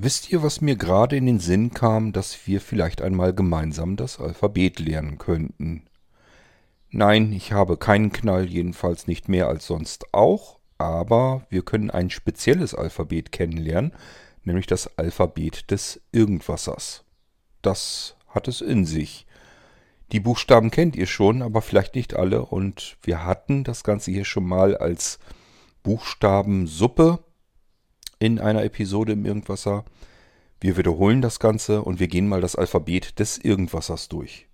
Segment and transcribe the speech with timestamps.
[0.00, 4.20] Wisst ihr, was mir gerade in den Sinn kam, dass wir vielleicht einmal gemeinsam das
[4.20, 5.88] Alphabet lernen könnten?
[6.90, 12.10] Nein, ich habe keinen Knall, jedenfalls nicht mehr als sonst auch, aber wir können ein
[12.10, 13.92] spezielles Alphabet kennenlernen,
[14.44, 17.02] nämlich das Alphabet des Irgendwassers.
[17.60, 19.26] Das hat es in sich.
[20.12, 24.24] Die Buchstaben kennt ihr schon, aber vielleicht nicht alle und wir hatten das Ganze hier
[24.24, 25.18] schon mal als
[25.82, 27.18] Buchstabensuppe
[28.18, 29.84] in einer Episode im Irgendwasser.
[30.60, 34.48] Wir wiederholen das Ganze und wir gehen mal das Alphabet des Irgendwassers durch.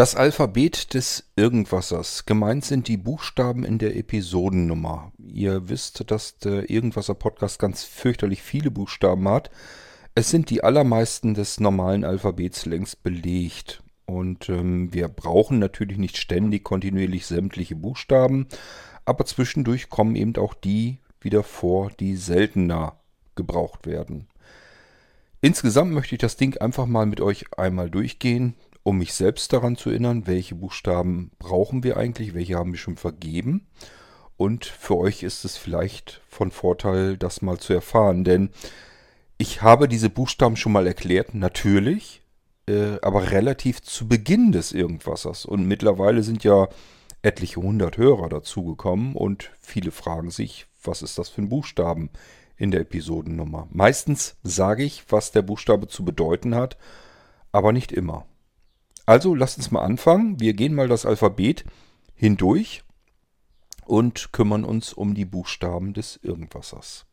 [0.00, 2.24] Das Alphabet des Irgendwassers.
[2.24, 5.12] Gemeint sind die Buchstaben in der Episodennummer.
[5.18, 9.50] Ihr wisst, dass der Irgendwasser-Podcast ganz fürchterlich viele Buchstaben hat.
[10.14, 13.82] Es sind die allermeisten des normalen Alphabets längst belegt.
[14.06, 18.48] Und ähm, wir brauchen natürlich nicht ständig kontinuierlich sämtliche Buchstaben,
[19.04, 22.98] aber zwischendurch kommen eben auch die wieder vor, die seltener
[23.34, 24.28] gebraucht werden.
[25.42, 28.54] Insgesamt möchte ich das Ding einfach mal mit euch einmal durchgehen
[28.90, 32.96] um mich selbst daran zu erinnern, welche Buchstaben brauchen wir eigentlich, welche haben wir schon
[32.96, 33.68] vergeben.
[34.36, 38.50] Und für euch ist es vielleicht von Vorteil, das mal zu erfahren, denn
[39.38, 42.22] ich habe diese Buchstaben schon mal erklärt, natürlich,
[42.66, 45.46] äh, aber relativ zu Beginn des Irgendwassers.
[45.46, 46.66] Und mittlerweile sind ja
[47.22, 52.10] etliche hundert Hörer dazugekommen und viele fragen sich, was ist das für ein Buchstaben
[52.56, 53.68] in der Episodennummer.
[53.70, 56.76] Meistens sage ich, was der Buchstabe zu bedeuten hat,
[57.52, 58.26] aber nicht immer.
[59.10, 60.38] Also lasst uns mal anfangen.
[60.38, 61.64] Wir gehen mal das Alphabet
[62.14, 62.84] hindurch
[63.84, 67.06] und kümmern uns um die Buchstaben des Irgendwassers.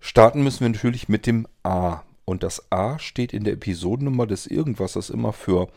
[0.00, 2.02] Starten müssen wir natürlich mit dem A.
[2.26, 5.68] Und das A steht in der Episodennummer des Irgendwassers immer für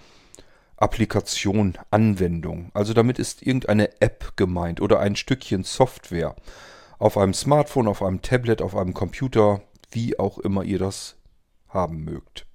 [0.76, 2.70] Applikation, Anwendung.
[2.74, 6.36] Also damit ist irgendeine App gemeint oder ein Stückchen Software.
[6.98, 11.16] Auf einem Smartphone, auf einem Tablet, auf einem Computer, wie auch immer ihr das
[11.70, 12.49] haben mögt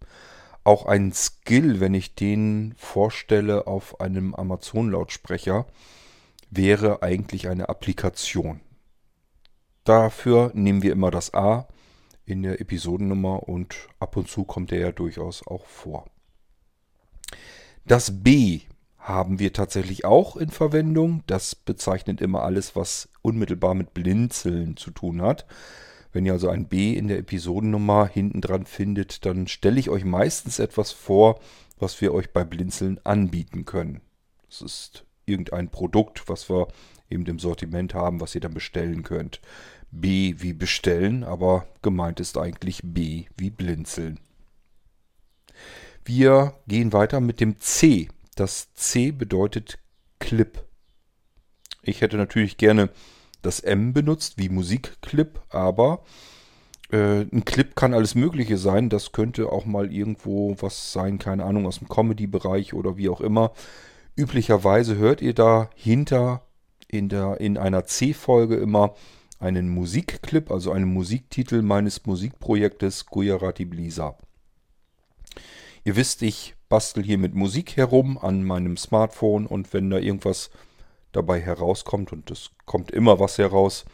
[0.64, 5.66] auch ein Skill, wenn ich den vorstelle auf einem Amazon-Lautsprecher,
[6.50, 8.60] wäre eigentlich eine Applikation.
[9.84, 11.68] Dafür nehmen wir immer das A
[12.24, 16.06] in der Episodennummer und ab und zu kommt er ja durchaus auch vor.
[17.84, 18.62] Das B
[18.96, 21.22] haben wir tatsächlich auch in Verwendung.
[21.26, 25.44] Das bezeichnet immer alles, was unmittelbar mit Blinzeln zu tun hat.
[26.14, 30.04] Wenn ihr also ein B in der Episodennummer hinten dran findet, dann stelle ich euch
[30.04, 31.40] meistens etwas vor,
[31.80, 34.00] was wir euch bei Blinzeln anbieten können.
[34.48, 36.68] Das ist irgendein Produkt, was wir
[37.10, 39.40] eben im Sortiment haben, was ihr dann bestellen könnt.
[39.90, 44.20] B wie bestellen, aber gemeint ist eigentlich B wie blinzeln.
[46.04, 48.08] Wir gehen weiter mit dem C.
[48.36, 49.80] Das C bedeutet
[50.20, 50.64] Clip.
[51.82, 52.90] Ich hätte natürlich gerne
[53.44, 56.02] das M benutzt, wie Musikclip, aber
[56.90, 58.88] äh, ein Clip kann alles Mögliche sein.
[58.88, 63.20] Das könnte auch mal irgendwo was sein, keine Ahnung, aus dem Comedy-Bereich oder wie auch
[63.20, 63.52] immer.
[64.16, 66.42] Üblicherweise hört ihr dahinter
[66.88, 68.94] in, der, in einer C-Folge immer
[69.40, 74.16] einen Musikclip, also einen Musiktitel meines Musikprojektes Gujarati Blisa.
[75.84, 80.50] Ihr wisst, ich bastel hier mit Musik herum an meinem Smartphone und wenn da irgendwas
[81.16, 83.84] dabei herauskommt, und es kommt immer was heraus,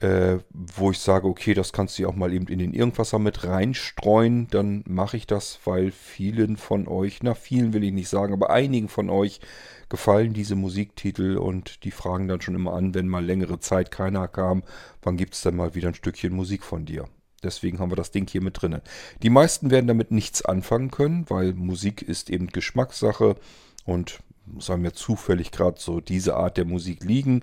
[0.00, 3.44] äh, wo ich sage, okay, das kannst du auch mal eben in den Irgendwasser mit
[3.44, 8.32] reinstreuen, dann mache ich das, weil vielen von euch, na vielen will ich nicht sagen,
[8.32, 9.40] aber einigen von euch
[9.88, 14.28] gefallen diese Musiktitel und die fragen dann schon immer an, wenn mal längere Zeit keiner
[14.28, 14.62] kam,
[15.02, 17.08] wann gibt es denn mal wieder ein Stückchen Musik von dir?
[17.42, 18.80] Deswegen haben wir das Ding hier mit drin.
[19.22, 23.36] Die meisten werden damit nichts anfangen können, weil Musik ist eben Geschmackssache
[23.84, 24.18] und
[24.58, 27.42] soll mir zufällig gerade so diese Art der Musik liegen.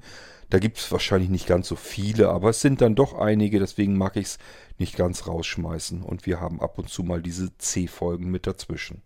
[0.50, 3.98] Da gibt es wahrscheinlich nicht ganz so viele, aber es sind dann doch einige, deswegen
[3.98, 4.38] mag ich es
[4.78, 6.04] nicht ganz rausschmeißen.
[6.04, 9.02] Und wir haben ab und zu mal diese C-Folgen mit dazwischen.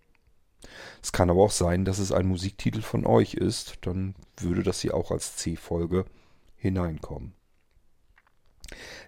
[1.02, 4.82] Es kann aber auch sein, dass es ein Musiktitel von euch ist, dann würde das
[4.82, 6.06] hier auch als C-Folge
[6.58, 7.34] hineinkommen.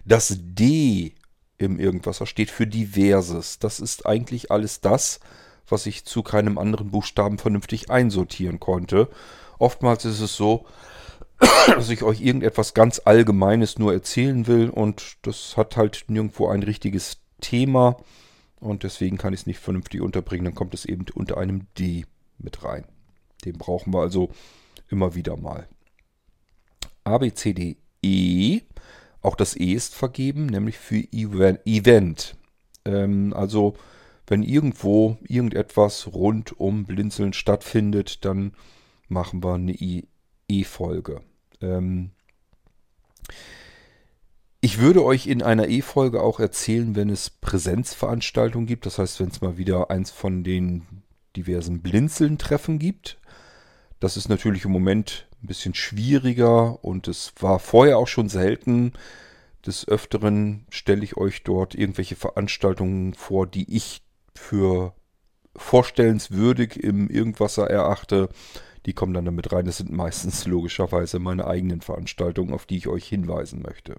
[0.04, 1.14] Das D
[1.58, 3.58] im Irgendwasser steht für Diverses.
[3.58, 5.20] Das ist eigentlich alles das, was
[5.86, 9.08] ich zu keinem anderen Buchstaben vernünftig einsortieren konnte.
[9.58, 10.66] Oftmals ist es so,
[11.66, 16.62] dass ich euch irgendetwas ganz Allgemeines nur erzählen will und das hat halt nirgendwo ein
[16.62, 17.96] richtiges Thema
[18.60, 20.44] und deswegen kann ich es nicht vernünftig unterbringen.
[20.44, 22.06] Dann kommt es eben unter einem D
[22.38, 22.84] mit rein.
[23.44, 24.30] Den brauchen wir also
[24.88, 25.66] immer wieder mal.
[27.04, 28.60] A, B, C, D, E.
[29.20, 32.36] Auch das E ist vergeben, nämlich für Event.
[32.84, 33.74] Ähm, also
[34.26, 38.52] wenn irgendwo irgendetwas rund um Blinzeln stattfindet, dann
[39.08, 39.76] machen wir eine
[40.48, 41.22] E-Folge.
[41.60, 42.10] Ähm,
[44.60, 48.86] ich würde euch in einer E-Folge auch erzählen, wenn es Präsenzveranstaltungen gibt.
[48.86, 50.86] Das heißt, wenn es mal wieder eins von den
[51.36, 53.18] diversen Blinzeln-Treffen gibt.
[53.98, 58.92] Das ist natürlich im Moment ein bisschen schwieriger und es war vorher auch schon selten.
[59.66, 64.02] Des Öfteren stelle ich euch dort irgendwelche Veranstaltungen vor, die ich
[64.34, 64.94] für
[65.56, 68.28] vorstellenswürdig im Irgendwasser erachte.
[68.86, 69.66] Die kommen dann damit rein.
[69.66, 73.96] Das sind meistens logischerweise meine eigenen Veranstaltungen, auf die ich euch hinweisen möchte.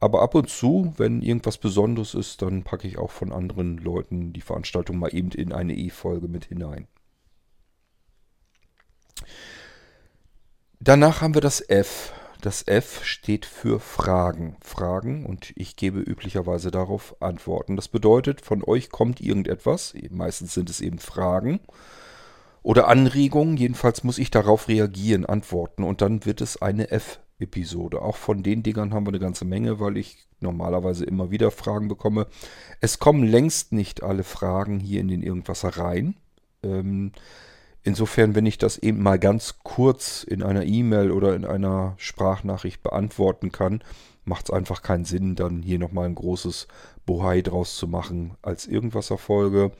[0.00, 4.32] Aber ab und zu, wenn irgendwas Besonderes ist, dann packe ich auch von anderen Leuten
[4.32, 6.88] die Veranstaltung mal eben in eine E-Folge mit hinein.
[10.80, 12.14] Danach haben wir das F.
[12.40, 14.56] Das F steht für Fragen.
[14.62, 17.76] Fragen und ich gebe üblicherweise darauf Antworten.
[17.76, 21.60] Das bedeutet, von euch kommt irgendetwas, meistens sind es eben Fragen
[22.62, 28.02] oder Anregungen, jedenfalls muss ich darauf reagieren, antworten und dann wird es eine F-Episode.
[28.02, 31.88] Auch von den Dingern haben wir eine ganze Menge, weil ich normalerweise immer wieder Fragen
[31.88, 32.26] bekomme.
[32.80, 36.16] Es kommen längst nicht alle Fragen hier in den Irgendwasser rein.
[36.62, 37.12] Ähm,
[37.82, 42.82] Insofern, wenn ich das eben mal ganz kurz in einer E-Mail oder in einer Sprachnachricht
[42.82, 43.82] beantworten kann,
[44.24, 46.68] macht es einfach keinen Sinn, dann hier nochmal ein großes
[47.06, 49.72] Bohai draus zu machen als irgendwas Erfolge.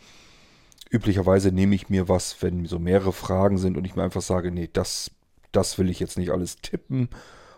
[0.90, 4.50] Üblicherweise nehme ich mir was, wenn so mehrere Fragen sind und ich mir einfach sage,
[4.50, 5.10] nee, das,
[5.52, 7.10] das will ich jetzt nicht alles tippen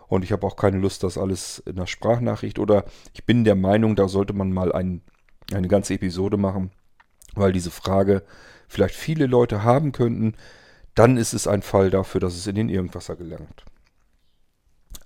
[0.07, 3.55] und ich habe auch keine Lust, das alles in einer Sprachnachricht oder ich bin der
[3.55, 5.01] Meinung, da sollte man mal ein,
[5.53, 6.71] eine ganze Episode machen,
[7.33, 8.23] weil diese Frage
[8.67, 10.35] vielleicht viele Leute haben könnten,
[10.95, 13.65] dann ist es ein Fall dafür, dass es in den Irgendwasser gelangt.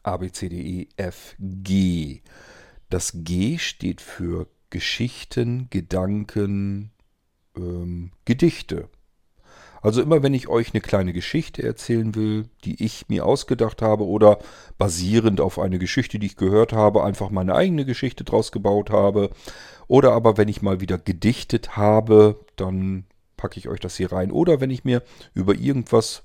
[0.04, 2.21] A, B, C, D, E, F, G.
[2.89, 6.92] Das G steht für Geschichten, Gedanken,
[7.56, 8.89] ähm, Gedichte.
[9.81, 14.06] Also immer wenn ich euch eine kleine Geschichte erzählen will, die ich mir ausgedacht habe
[14.06, 14.39] oder
[14.77, 19.30] basierend auf eine Geschichte, die ich gehört habe, einfach meine eigene Geschichte draus gebaut habe.
[19.88, 23.06] Oder aber wenn ich mal wieder gedichtet habe, dann
[23.38, 24.31] packe ich euch das hier rein.
[24.31, 25.04] Oder wenn ich mir
[25.34, 26.24] über irgendwas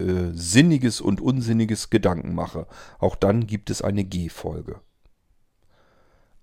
[0.00, 2.66] äh, Sinniges und Unsinniges Gedanken mache.
[2.98, 4.80] Auch dann gibt es eine G-Folge.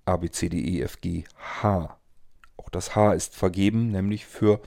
[0.05, 1.23] A, B, C, D, E, F, G,
[1.61, 1.97] H.
[2.55, 4.61] Auch das H ist vergeben, nämlich für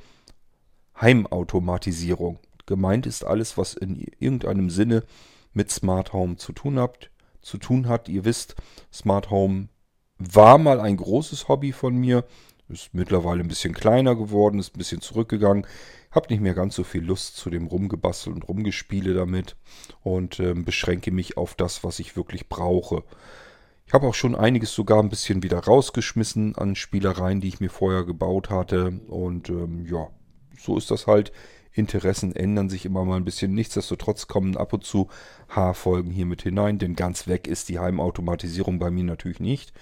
[1.01, 2.41] Heimautomatisierung.
[2.67, 5.05] Gemeint ist alles, was in irgendeinem Sinne
[5.53, 7.11] mit Smart Home zu tun, habt,
[7.43, 8.09] zu tun hat.
[8.09, 8.55] Ihr wisst,
[8.93, 9.69] Smart Home
[10.19, 12.25] war mal ein großes Hobby von mir.
[12.71, 15.67] Ist mittlerweile ein bisschen kleiner geworden, ist ein bisschen zurückgegangen.
[16.11, 19.57] Hab nicht mehr ganz so viel Lust zu dem Rumgebastel und Rumgespiele damit
[20.03, 23.05] und äh, beschränke mich auf das, was ich wirklich brauche.
[23.87, 27.71] Ich habe auch schon einiges sogar ein bisschen wieder rausgeschmissen an Spielereien, die ich mir
[27.71, 29.01] vorher gebaut hatte.
[29.09, 30.09] Und ähm, ja,
[30.57, 31.33] so ist das halt.
[31.73, 33.53] Interessen ändern sich immer mal ein bisschen.
[33.53, 35.09] Nichtsdestotrotz kommen ab und zu
[35.49, 39.73] H-Folgen hier mit hinein, denn ganz weg ist die Heimautomatisierung bei mir natürlich nicht.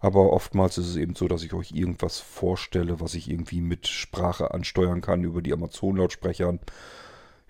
[0.00, 3.86] Aber oftmals ist es eben so, dass ich euch irgendwas vorstelle, was ich irgendwie mit
[3.86, 6.60] Sprache ansteuern kann über die Amazon-Lautsprechern.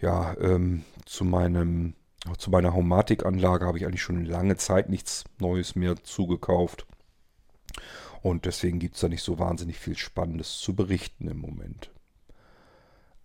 [0.00, 1.94] Ja, ähm, zu meinem
[2.38, 6.86] zu meiner Homatic-Anlage habe ich eigentlich schon lange Zeit nichts Neues mehr zugekauft.
[8.22, 11.90] Und deswegen gibt es da nicht so wahnsinnig viel Spannendes zu berichten im Moment.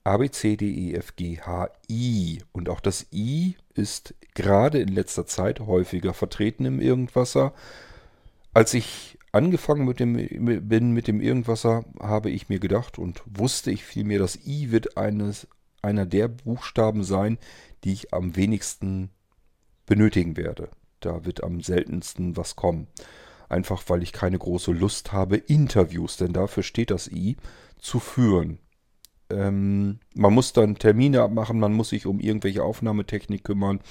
[0.04, 2.44] A, B, C, D, E, F, G, H, I.
[2.52, 7.54] Und auch das I ist gerade in letzter Zeit häufiger vertreten im Irgendwasser.
[8.54, 10.16] Als ich angefangen mit dem,
[10.68, 14.98] bin mit dem Irgendwasser, habe ich mir gedacht und wusste ich vielmehr, das I wird
[14.98, 15.48] eines,
[15.82, 17.38] einer der Buchstaben sein,
[17.84, 19.10] die ich am wenigsten
[19.86, 20.70] benötigen werde.
[21.00, 22.88] Da wird am seltensten was kommen.
[23.50, 27.38] Einfach weil ich keine große Lust habe, Interviews, denn dafür steht das I,
[27.78, 28.60] zu führen.
[29.30, 33.82] Ähm, man muss dann Termine abmachen, man muss sich um irgendwelche Aufnahmetechnik kümmern.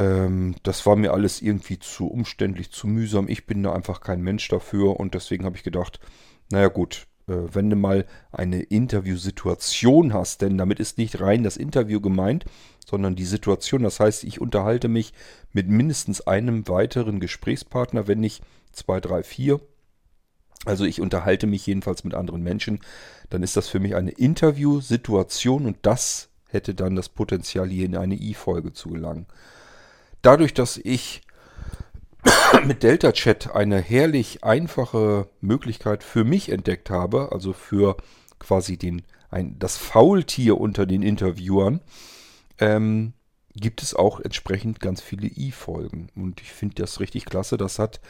[0.00, 3.28] Ähm, das war mir alles irgendwie zu umständlich, zu mühsam.
[3.28, 6.00] Ich bin da einfach kein Mensch dafür und deswegen habe ich gedacht,
[6.50, 11.58] naja gut, äh, wenn du mal eine Interviewsituation hast, denn damit ist nicht rein das
[11.58, 12.46] Interview gemeint,
[12.86, 13.82] sondern die Situation.
[13.82, 15.12] Das heißt, ich unterhalte mich
[15.52, 18.42] mit mindestens einem weiteren Gesprächspartner, wenn nicht
[18.72, 19.60] zwei, drei, vier.
[20.64, 22.80] Also ich unterhalte mich jedenfalls mit anderen Menschen.
[23.28, 27.96] Dann ist das für mich eine Interviewsituation und das hätte dann das Potenzial, hier in
[27.96, 29.26] eine I-Folge zu gelangen
[30.22, 31.22] dadurch, dass ich
[32.66, 37.96] mit Delta Chat eine herrlich einfache Möglichkeit für mich entdeckt habe, also für
[38.38, 41.80] quasi den, ein, das Faultier unter den Interviewern,
[42.58, 43.14] ähm,
[43.54, 46.08] gibt es auch entsprechend ganz viele I-Folgen.
[46.14, 47.56] Und ich finde das richtig klasse.
[47.56, 48.00] Das hat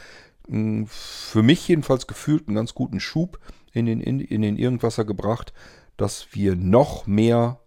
[0.47, 3.39] mh, für mich jedenfalls gefühlt einen ganz guten Schub
[3.73, 5.53] in den, in, in den Irgendwasser gebracht,
[5.97, 7.60] dass wir noch mehr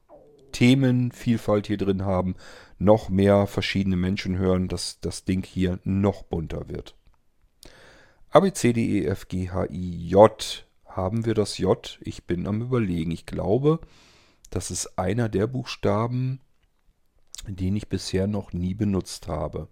[0.55, 2.37] Themenvielfalt hier drin haben,
[2.79, 6.95] noch mehr verschiedene Menschen hören, dass das Ding hier noch bunter wird.
[8.31, 10.67] A, B, C, D, E, F, G, H, I, J.
[10.87, 11.99] Haben wir das J?
[12.03, 13.11] Ich bin am überlegen.
[13.11, 13.81] Ich glaube,
[14.51, 16.41] das ist einer der Buchstaben,
[17.47, 19.69] den ich bisher noch nie benutzt habe.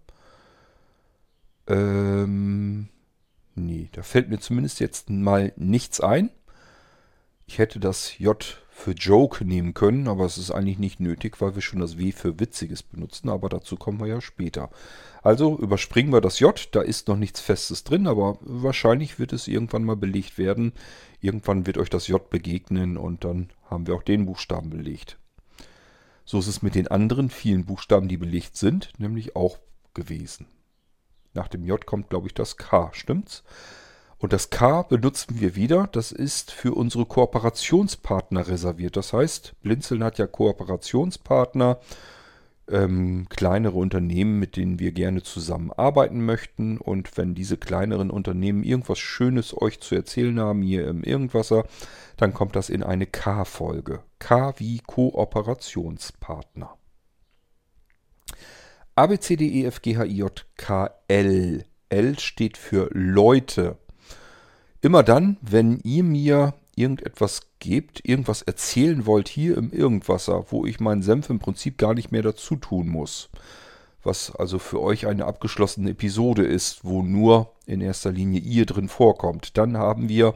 [1.67, 2.89] Ähm,
[3.55, 6.29] nee, da fällt mir zumindest jetzt mal nichts ein.
[7.45, 11.53] Ich hätte das J für Joke nehmen können, aber es ist eigentlich nicht nötig, weil
[11.53, 14.71] wir schon das W für Witziges benutzen, aber dazu kommen wir ja später.
[15.21, 19.47] Also überspringen wir das J, da ist noch nichts Festes drin, aber wahrscheinlich wird es
[19.47, 20.73] irgendwann mal belegt werden.
[21.21, 25.19] Irgendwann wird euch das J begegnen und dann haben wir auch den Buchstaben belegt.
[26.25, 29.59] So ist es mit den anderen vielen Buchstaben, die belegt sind, nämlich auch
[29.93, 30.47] gewesen.
[31.33, 33.43] Nach dem J kommt, glaube ich, das K, stimmt's?
[34.23, 35.89] Und das K benutzen wir wieder.
[35.91, 38.95] Das ist für unsere Kooperationspartner reserviert.
[38.95, 41.81] Das heißt, Blinzeln hat ja Kooperationspartner,
[42.69, 46.77] ähm, kleinere Unternehmen, mit denen wir gerne zusammenarbeiten möchten.
[46.77, 51.65] Und wenn diese kleineren Unternehmen irgendwas Schönes euch zu erzählen haben, hier im Irgendwasser,
[52.15, 54.03] dann kommt das in eine K-Folge.
[54.19, 56.77] K wie Kooperationspartner.
[58.95, 61.65] A, B, C, D, E, F, G, H, I, J, K, L.
[61.89, 63.79] L steht für Leute.
[64.83, 70.81] Immer dann, wenn ihr mir irgendetwas gebt, irgendwas erzählen wollt hier im Irgendwasser, wo ich
[70.81, 73.29] meinen Senf im Prinzip gar nicht mehr dazu tun muss.
[74.03, 78.89] Was also für euch eine abgeschlossene Episode ist, wo nur in erster Linie ihr drin
[78.89, 79.57] vorkommt.
[79.57, 80.35] Dann haben wir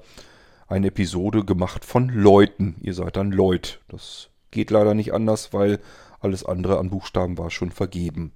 [0.70, 2.78] eine Episode gemacht von Leuten.
[2.80, 3.82] Ihr seid dann Leut.
[3.90, 5.82] Das geht leider nicht anders, weil
[6.22, 8.32] alles andere an Buchstaben war schon vergeben.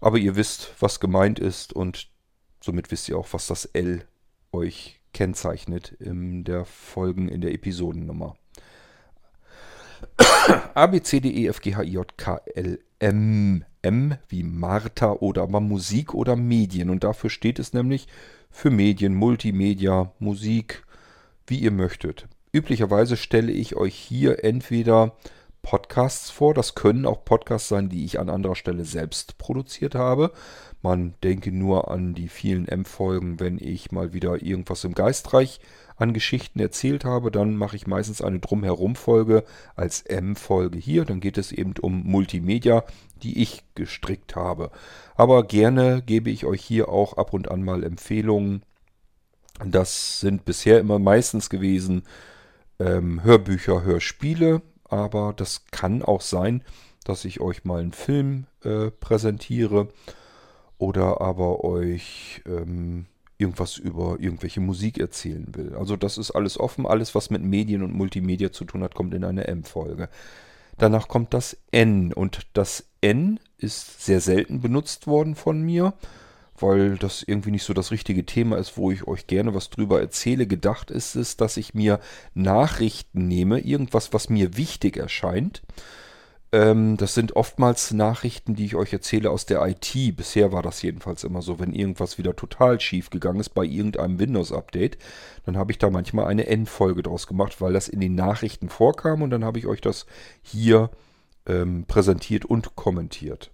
[0.00, 2.06] Aber ihr wisst, was gemeint ist und
[2.60, 4.06] somit wisst ihr auch, was das L
[4.52, 8.36] euch kennzeichnet in der Folgen in der Episodennummer.
[10.74, 13.64] A, B, C, D, E, F, G, H, I, J, K, L, M.
[13.80, 16.90] M wie Martha oder aber Musik oder Medien.
[16.90, 18.08] Und dafür steht es nämlich
[18.50, 20.84] für Medien, Multimedia, Musik,
[21.46, 22.26] wie ihr möchtet.
[22.52, 25.16] Üblicherweise stelle ich euch hier entweder
[25.64, 26.54] Podcasts vor.
[26.54, 30.30] Das können auch Podcasts sein, die ich an anderer Stelle selbst produziert habe.
[30.82, 35.60] Man denke nur an die vielen M-Folgen, wenn ich mal wieder irgendwas im Geistreich
[35.96, 39.44] an Geschichten erzählt habe, dann mache ich meistens eine Drumherum-Folge
[39.76, 41.04] als M-Folge hier.
[41.04, 42.84] Dann geht es eben um Multimedia,
[43.22, 44.70] die ich gestrickt habe.
[45.16, 48.62] Aber gerne gebe ich euch hier auch ab und an mal Empfehlungen.
[49.64, 52.02] Das sind bisher immer meistens gewesen
[52.78, 54.62] ähm, Hörbücher, Hörspiele.
[54.94, 56.62] Aber das kann auch sein,
[57.02, 59.88] dass ich euch mal einen Film äh, präsentiere
[60.78, 65.74] oder aber euch ähm, irgendwas über irgendwelche Musik erzählen will.
[65.74, 66.86] Also das ist alles offen.
[66.86, 70.08] Alles, was mit Medien und Multimedia zu tun hat, kommt in eine M-Folge.
[70.78, 75.94] Danach kommt das N und das N ist sehr selten benutzt worden von mir,
[76.58, 80.00] weil das irgendwie nicht so das richtige Thema ist, wo ich euch gerne was drüber
[80.00, 80.46] erzähle.
[80.46, 82.00] Gedacht ist es, dass ich mir
[82.34, 85.62] Nachrichten nehme, irgendwas, was mir wichtig erscheint
[86.54, 90.16] ähm, das sind oftmals Nachrichten, die ich euch erzähle aus der IT.
[90.16, 94.20] Bisher war das jedenfalls immer so, wenn irgendwas wieder total schief gegangen ist bei irgendeinem
[94.20, 94.96] Windows-Update,
[95.46, 99.22] dann habe ich da manchmal eine Endfolge draus gemacht, weil das in den Nachrichten vorkam
[99.22, 100.06] und dann habe ich euch das
[100.42, 100.90] hier
[101.46, 103.50] ähm, präsentiert und kommentiert.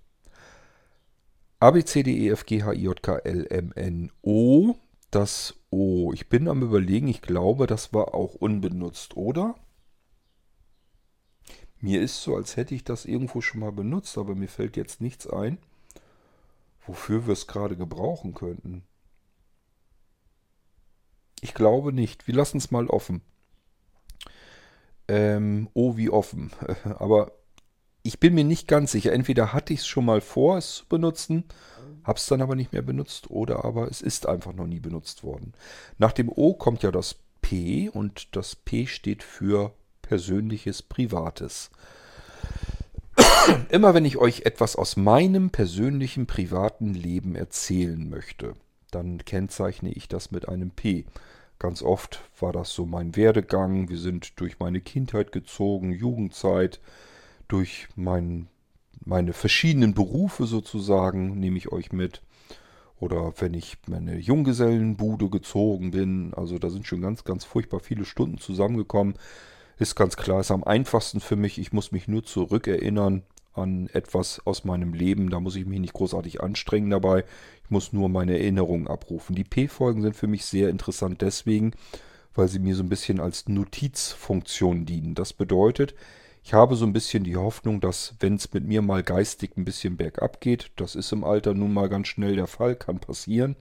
[1.60, 4.76] A, B, C, D, E, F, G, H, I, J, K, L, M, N, O.
[5.10, 6.12] Das O.
[6.14, 9.56] Ich bin am überlegen, ich glaube, das war auch unbenutzt, oder?
[11.80, 15.00] Mir ist so, als hätte ich das irgendwo schon mal benutzt, aber mir fällt jetzt
[15.00, 15.58] nichts ein,
[16.86, 18.82] wofür wir es gerade gebrauchen könnten.
[21.42, 22.26] Ich glaube nicht.
[22.26, 23.22] Wir lassen es mal offen.
[25.08, 26.52] Ähm, oh, wie offen.
[26.84, 27.32] aber
[28.02, 29.12] ich bin mir nicht ganz sicher.
[29.12, 31.44] Entweder hatte ich es schon mal vor, es zu benutzen,
[32.04, 35.22] habe es dann aber nicht mehr benutzt, oder aber es ist einfach noch nie benutzt
[35.22, 35.52] worden.
[35.98, 41.70] Nach dem O kommt ja das P und das P steht für Persönliches, Privates.
[43.68, 48.54] Immer wenn ich euch etwas aus meinem persönlichen, privaten Leben erzählen möchte,
[48.90, 51.04] dann kennzeichne ich das mit einem P.
[51.58, 53.88] Ganz oft war das so mein Werdegang.
[53.88, 56.80] Wir sind durch meine Kindheit gezogen, Jugendzeit,
[57.52, 58.48] durch mein,
[59.04, 62.22] meine verschiedenen Berufe sozusagen, nehme ich euch mit.
[62.98, 66.34] Oder wenn ich meine Junggesellenbude gezogen bin.
[66.34, 69.14] Also da sind schon ganz, ganz furchtbar viele Stunden zusammengekommen.
[69.78, 71.58] Ist ganz klar, ist am einfachsten für mich.
[71.58, 73.22] Ich muss mich nur zurückerinnern
[73.54, 75.30] an etwas aus meinem Leben.
[75.30, 77.24] Da muss ich mich nicht großartig anstrengen dabei.
[77.64, 79.34] Ich muss nur meine Erinnerungen abrufen.
[79.34, 81.72] Die P-Folgen sind für mich sehr interessant deswegen,
[82.34, 85.14] weil sie mir so ein bisschen als Notizfunktion dienen.
[85.14, 85.94] Das bedeutet,
[86.42, 89.64] ich habe so ein bisschen die Hoffnung, dass wenn es mit mir mal geistig ein
[89.64, 93.56] bisschen bergab geht, das ist im Alter nun mal ganz schnell der Fall, kann passieren.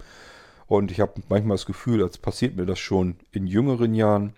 [0.68, 4.34] Und ich habe manchmal das Gefühl, als passiert mir das schon in jüngeren Jahren.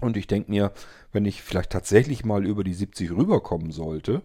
[0.00, 0.72] Und ich denke mir,
[1.12, 4.22] wenn ich vielleicht tatsächlich mal über die 70 rüberkommen sollte,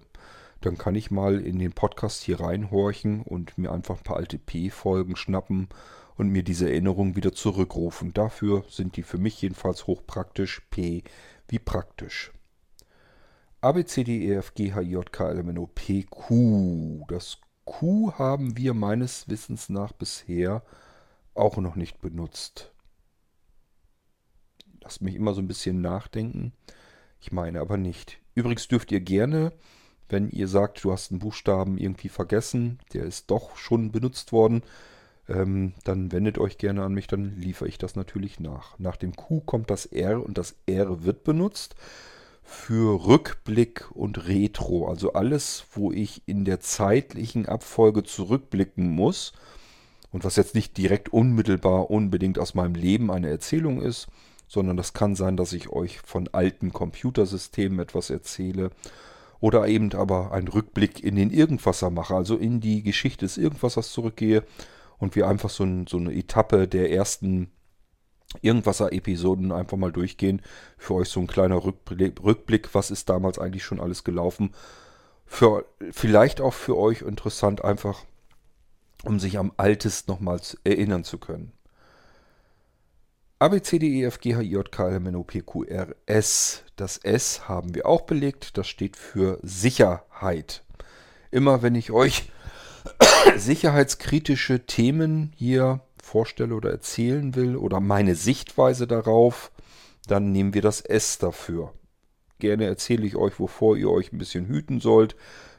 [0.62, 4.40] dann kann ich mal in den Podcast hier reinhorchen und mir einfach ein paar alte
[4.40, 5.70] P-Folgen schnappen
[6.16, 8.14] und mir diese Erinnerungen wieder zurückrufen.
[8.14, 10.62] Dafür sind die für mich jedenfalls hochpraktisch.
[10.72, 11.04] P
[11.48, 12.32] wie praktisch.
[13.60, 16.04] A, B, C, D, E, F, G, H, J, K, L, M, N, O, P,
[16.04, 17.06] Q.
[17.08, 20.62] Das Q haben wir meines Wissens nach bisher
[21.34, 22.72] auch noch nicht benutzt.
[24.82, 26.54] Lasst mich immer so ein bisschen nachdenken.
[27.20, 28.20] Ich meine aber nicht.
[28.36, 29.52] Übrigens dürft ihr gerne,
[30.08, 34.62] wenn ihr sagt, du hast einen Buchstaben irgendwie vergessen, der ist doch schon benutzt worden,
[35.28, 38.78] ähm, dann wendet euch gerne an mich, dann liefere ich das natürlich nach.
[38.78, 41.76] Nach dem Q kommt das R und das R wird benutzt
[42.50, 44.88] für Rückblick und Retro.
[44.88, 49.34] Also alles, wo ich in der zeitlichen Abfolge zurückblicken muss
[50.14, 54.08] und was jetzt nicht direkt unmittelbar unbedingt aus meinem Leben eine Erzählung ist,
[54.48, 58.72] sondern das kann sein, dass ich euch von alten Computersystemen etwas erzähle
[59.42, 63.92] oder eben aber einen Rückblick in den Irgendwasser mache, also in die Geschichte des Irgendwassers
[63.92, 64.46] zurückgehe
[65.00, 67.52] und wir einfach so, ein, so eine Etappe der ersten
[68.42, 70.42] Irgendwasser-Episoden einfach mal durchgehen.
[70.78, 74.54] Für euch so ein kleiner Rückblick, was ist damals eigentlich schon alles gelaufen.
[75.26, 78.04] Für, vielleicht auch für euch interessant, einfach
[79.04, 81.54] um sich am Altes nochmals erinnern zu können.
[83.40, 85.24] A, B, C, D, E, F, G, H, I, J, K, L, M, N, O,
[85.24, 86.64] P, Q, R, S.
[86.76, 88.58] Das S haben wir auch belegt.
[88.58, 90.64] Das steht für Sicherheit.
[91.30, 92.32] Immer wenn ich euch
[93.38, 99.52] sicherheitskritische Themen hier vorstelle oder erzählen will oder meine Sichtweise darauf,
[100.08, 101.74] dann nehmen wir das S dafür.
[102.40, 105.16] Gerne erzähle ich euch, wovor ihr euch ein bisschen hüten sollt.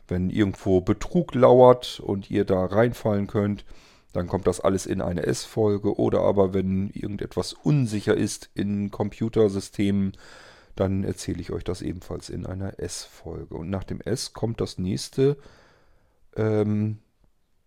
[0.07, 3.65] Wenn irgendwo Betrug lauert und ihr da reinfallen könnt,
[4.13, 5.99] dann kommt das alles in eine S-Folge.
[5.99, 10.13] Oder aber wenn irgendetwas unsicher ist in Computersystemen,
[10.77, 13.55] dann erzähle ich euch das ebenfalls in einer S-Folge.
[13.55, 15.37] Und nach dem S kommt das nächste
[16.37, 16.99] ähm,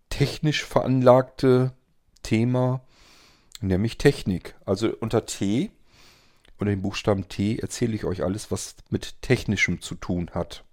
[0.08, 1.72] technisch veranlagte
[2.22, 2.82] Thema,
[3.60, 4.54] nämlich Technik.
[4.64, 5.70] Also unter T,
[6.58, 10.64] unter dem Buchstaben T, erzähle ich euch alles, was mit Technischem zu tun hat.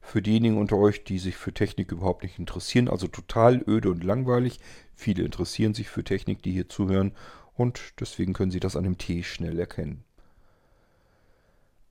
[0.00, 4.04] Für diejenigen unter euch, die sich für Technik überhaupt nicht interessieren, also total öde und
[4.04, 4.60] langweilig.
[4.94, 7.12] Viele interessieren sich für Technik, die hier zuhören
[7.54, 10.04] und deswegen können sie das an dem T schnell erkennen.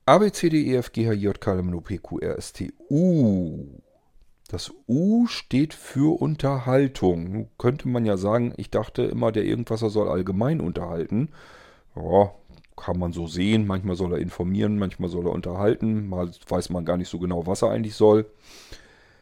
[0.05, 1.97] A, B, C, D, E, F, G, H, J, K, L, M, N, O, P,
[1.97, 3.81] Q, R, S, T, U.
[4.47, 7.31] Das U steht für Unterhaltung.
[7.31, 11.29] Nun könnte man ja sagen, ich dachte immer, der Irgendwasser soll allgemein unterhalten.
[11.95, 12.31] Ja,
[12.75, 13.65] kann man so sehen.
[13.65, 16.07] Manchmal soll er informieren, manchmal soll er unterhalten.
[16.07, 18.25] Mal weiß man gar nicht so genau, was er eigentlich soll.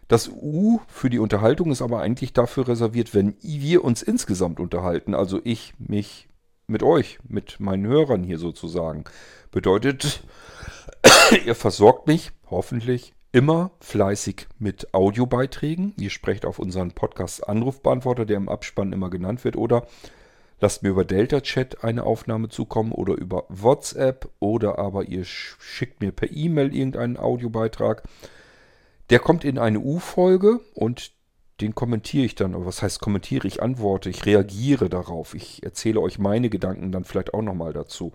[0.08, 5.16] Das U für die Unterhaltung ist aber eigentlich dafür reserviert, wenn wir uns insgesamt unterhalten.
[5.16, 6.28] Also ich mich
[6.68, 9.06] mit euch, mit meinen Hörern hier sozusagen.
[9.52, 10.24] Bedeutet,
[11.46, 15.94] ihr versorgt mich hoffentlich immer fleißig mit Audiobeiträgen.
[15.98, 19.88] Ihr sprecht auf unseren Podcast Anrufbeantworter, der im Abspann immer genannt wird, oder
[20.60, 26.02] lasst mir über Delta Chat eine Aufnahme zukommen oder über WhatsApp oder aber ihr schickt
[26.02, 28.04] mir per E-Mail irgendeinen Audiobeitrag.
[29.10, 31.12] Der kommt in eine U-Folge und
[31.62, 32.66] den kommentiere ich dann.
[32.66, 33.48] Was heißt kommentiere?
[33.48, 35.36] Ich antworte, ich reagiere darauf.
[35.36, 38.14] Ich erzähle euch meine Gedanken dann vielleicht auch nochmal dazu.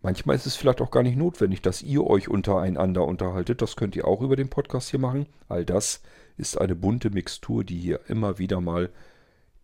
[0.00, 3.62] Manchmal ist es vielleicht auch gar nicht notwendig, dass ihr euch untereinander unterhaltet.
[3.62, 5.26] Das könnt ihr auch über den Podcast hier machen.
[5.48, 6.02] All das
[6.36, 8.90] ist eine bunte Mixtur, die hier immer wieder mal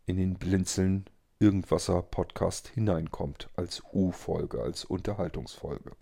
[0.06, 1.06] in den Blinzeln
[1.38, 3.48] Irgendwasser Podcast hineinkommt.
[3.54, 5.92] Als U-Folge, als Unterhaltungsfolge.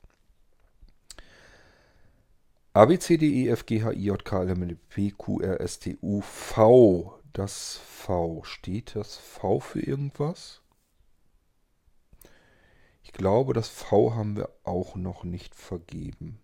[2.75, 5.11] A, B, C, D, E, F, G, H, I, J, K, L, M, N, P,
[5.11, 7.19] Q, R, S, T, U, V.
[7.35, 8.43] Das V.
[8.45, 10.62] Steht das V für irgendwas?
[13.03, 16.41] Ich glaube, das V haben wir auch noch nicht vergeben.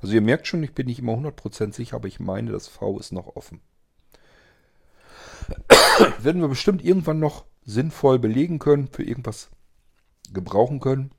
[0.00, 2.98] Also ihr merkt schon, ich bin nicht immer 100% sicher, aber ich meine, das V
[2.98, 3.60] ist noch offen.
[6.18, 9.50] Werden wir bestimmt irgendwann noch sinnvoll belegen können, für irgendwas
[10.32, 11.12] gebrauchen können.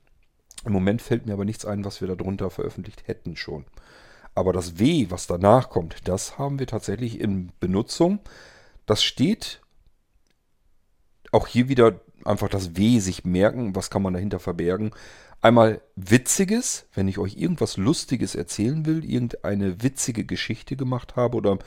[0.64, 3.64] Im Moment fällt mir aber nichts ein, was wir darunter veröffentlicht hätten schon.
[4.34, 8.20] Aber das W, was danach kommt, das haben wir tatsächlich in Benutzung.
[8.86, 9.60] Das steht
[11.32, 14.92] auch hier wieder einfach das W sich merken, was kann man dahinter verbergen.
[15.40, 21.58] Einmal Witziges, wenn ich euch irgendwas Lustiges erzählen will, irgendeine witzige Geschichte gemacht habe oder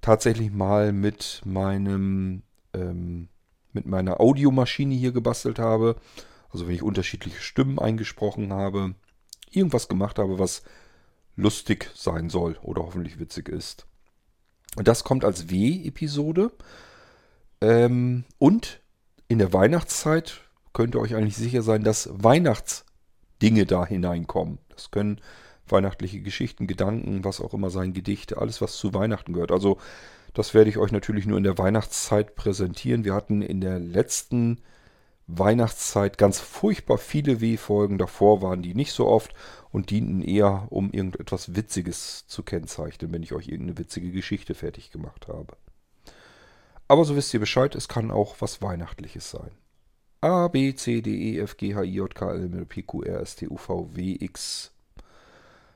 [0.00, 3.28] tatsächlich mal mit meinem ähm,
[3.72, 5.96] mit meiner Audiomaschine hier gebastelt habe.
[6.50, 8.94] Also wenn ich unterschiedliche Stimmen eingesprochen habe,
[9.50, 10.62] irgendwas gemacht habe, was
[11.36, 13.86] lustig sein soll oder hoffentlich witzig ist.
[14.76, 16.52] Das kommt als W-Episode.
[17.60, 18.80] Ähm, und
[19.30, 20.40] in der Weihnachtszeit
[20.72, 24.58] könnt ihr euch eigentlich sicher sein, dass Weihnachtsdinge da hineinkommen.
[24.70, 25.20] Das können
[25.68, 29.52] weihnachtliche Geschichten, Gedanken, was auch immer sein, Gedichte, alles was zu Weihnachten gehört.
[29.52, 29.78] Also
[30.34, 33.04] das werde ich euch natürlich nur in der Weihnachtszeit präsentieren.
[33.04, 34.62] Wir hatten in der letzten
[35.28, 37.98] Weihnachtszeit ganz furchtbar viele W-Folgen.
[37.98, 39.32] Davor waren die nicht so oft
[39.70, 44.90] und dienten eher, um irgendetwas Witziges zu kennzeichnen, wenn ich euch irgendeine witzige Geschichte fertig
[44.90, 45.56] gemacht habe.
[46.90, 49.52] Aber so wisst ihr Bescheid, es kann auch was Weihnachtliches sein.
[50.22, 53.02] A, B, C, D, E, F, G, H, I, J, K, L, M, P, Q,
[53.04, 54.72] R, S, T, U, V, W, X.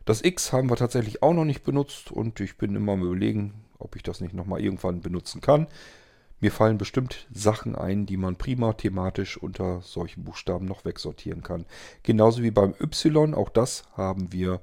[0.07, 3.55] Das X haben wir tatsächlich auch noch nicht benutzt und ich bin immer am überlegen,
[3.79, 5.69] ob ich das nicht nochmal irgendwann benutzen kann.
[6.41, 11.65] Mir fallen bestimmt Sachen ein, die man prima thematisch unter solchen Buchstaben noch wegsortieren kann.
[12.03, 14.61] Genauso wie beim Y, auch das haben wir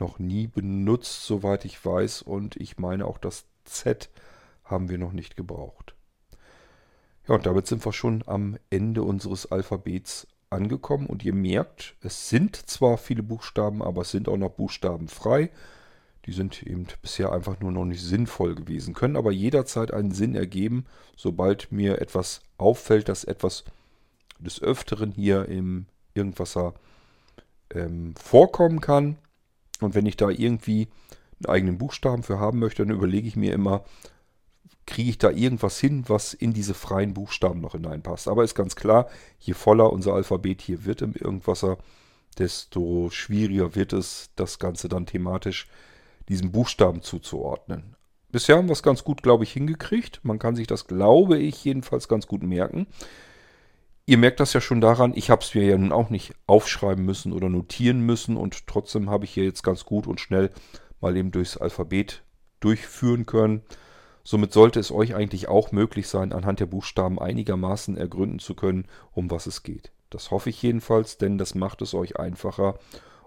[0.00, 2.22] noch nie benutzt, soweit ich weiß.
[2.22, 4.10] Und ich meine auch das Z
[4.72, 5.94] haben wir noch nicht gebraucht.
[7.28, 11.06] Ja, und damit sind wir schon am Ende unseres Alphabets angekommen.
[11.06, 15.50] Und ihr merkt, es sind zwar viele Buchstaben, aber es sind auch noch Buchstaben frei.
[16.26, 20.36] Die sind eben bisher einfach nur noch nicht sinnvoll gewesen, können aber jederzeit einen Sinn
[20.36, 23.64] ergeben, sobald mir etwas auffällt, dass etwas
[24.38, 26.74] des Öfteren hier im Irgendwasser
[27.70, 29.18] ähm, vorkommen kann.
[29.80, 30.88] Und wenn ich da irgendwie
[31.38, 33.84] einen eigenen Buchstaben für haben möchte, dann überlege ich mir immer,
[34.86, 38.28] kriege ich da irgendwas hin, was in diese freien Buchstaben noch hineinpasst.
[38.28, 39.08] Aber ist ganz klar,
[39.38, 41.78] je voller unser Alphabet hier wird im Irgendwasser,
[42.38, 45.68] desto schwieriger wird es, das Ganze dann thematisch
[46.28, 47.96] diesen Buchstaben zuzuordnen.
[48.30, 50.20] Bisher haben wir es ganz gut, glaube ich, hingekriegt.
[50.22, 52.86] Man kann sich das, glaube ich, jedenfalls ganz gut merken.
[54.06, 57.04] Ihr merkt das ja schon daran, ich habe es mir ja nun auch nicht aufschreiben
[57.04, 60.50] müssen oder notieren müssen und trotzdem habe ich hier jetzt ganz gut und schnell
[61.00, 62.22] mal eben durchs Alphabet
[62.58, 63.62] durchführen können.
[64.24, 68.86] Somit sollte es euch eigentlich auch möglich sein, anhand der Buchstaben einigermaßen ergründen zu können,
[69.12, 69.90] um was es geht.
[70.10, 72.78] Das hoffe ich jedenfalls, denn das macht es euch einfacher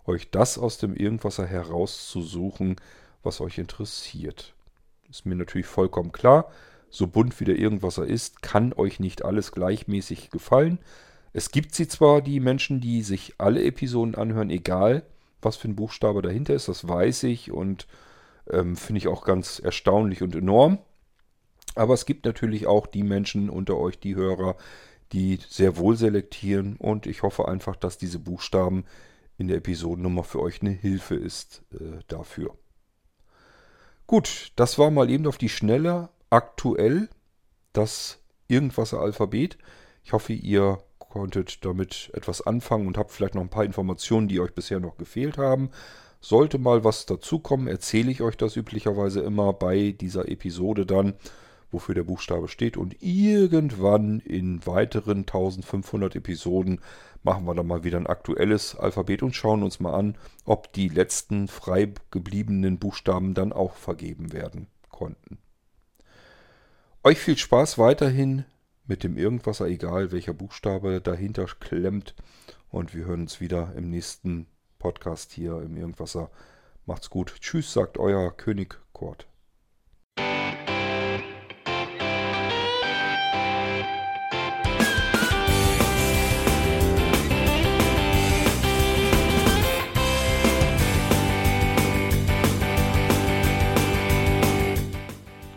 [0.08, 2.75] euch das aus dem Irgendwasser herauszusuchen,
[3.23, 4.53] was euch interessiert.
[5.10, 6.51] Ist mir natürlich vollkommen klar,
[6.89, 10.79] so bunt wie der Irgendwasser ist, kann euch nicht alles gleichmäßig gefallen.
[11.34, 15.03] Es gibt sie zwar, die Menschen, die sich alle Episoden anhören, egal
[15.41, 17.88] was für ein Buchstabe dahinter ist, das weiß ich und
[18.49, 20.79] ähm, finde ich auch ganz erstaunlich und enorm.
[21.75, 24.55] Aber es gibt natürlich auch die Menschen unter euch, die Hörer,
[25.12, 28.86] die sehr wohl selektieren und ich hoffe einfach, dass diese Buchstaben
[29.38, 32.55] in der Episodennummer für euch eine Hilfe ist äh, dafür.
[34.08, 37.10] Gut, das war mal eben auf die Schnelle aktuell
[37.73, 39.58] das Irgendwasser Alphabet.
[40.03, 44.39] Ich hoffe, ihr konntet damit etwas anfangen und habt vielleicht noch ein paar Informationen, die
[44.39, 45.71] euch bisher noch gefehlt haben.
[46.27, 51.13] Sollte mal was dazukommen, erzähle ich euch das üblicherweise immer bei dieser Episode dann,
[51.69, 52.77] wofür der Buchstabe steht.
[52.77, 56.81] Und irgendwann in weiteren 1500 Episoden
[57.21, 60.88] machen wir dann mal wieder ein aktuelles Alphabet und schauen uns mal an, ob die
[60.88, 65.38] letzten frei gebliebenen Buchstaben dann auch vergeben werden konnten.
[67.03, 68.45] Euch viel Spaß weiterhin
[68.88, 72.15] mit dem Irgendwasser, egal welcher Buchstabe dahinter klemmt.
[72.71, 74.47] Und wir hören uns wieder im nächsten
[74.85, 76.29] Podcast hier im Irgendwasser.
[76.85, 77.37] Macht's gut.
[77.41, 79.25] Tschüss, sagt euer König Kurt.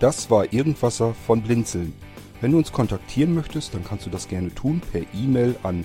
[0.01, 1.93] Das war Irgendwasser von Blinzeln.
[2.41, 5.85] Wenn du uns kontaktieren möchtest, dann kannst du das gerne tun per E-Mail an